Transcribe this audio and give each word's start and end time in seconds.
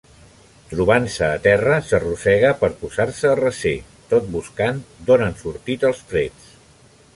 Trobant-se 0.69 1.25
a 1.33 1.35
terra, 1.43 1.75
s'arrossega 1.89 2.55
per 2.63 2.71
posar-se 2.79 3.31
a 3.33 3.35
recer, 3.43 3.75
tot 4.15 4.33
buscant 4.39 4.83
d'on 5.11 5.29
han 5.29 5.39
sortit 5.45 5.89
els 5.93 6.05
trets. 6.15 6.53